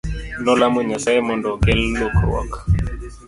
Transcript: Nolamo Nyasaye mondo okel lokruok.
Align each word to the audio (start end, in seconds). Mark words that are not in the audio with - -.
Nolamo 0.43 0.79
Nyasaye 0.89 1.19
mondo 1.27 1.47
okel 1.55 1.79
lokruok. 1.99 2.51